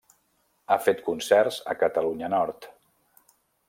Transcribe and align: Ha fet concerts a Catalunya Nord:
Ha 0.69 0.77
fet 0.85 1.03
concerts 1.09 1.61
a 1.75 1.79
Catalunya 1.85 2.35
Nord: 2.39 2.71